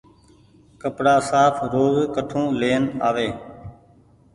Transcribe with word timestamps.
ڪپڙآ 0.81 1.15
ساڦ 1.29 1.53
روز 1.73 1.95
ڪٺو 2.15 2.43
لين 2.59 2.83
آوي۔ 3.07 3.29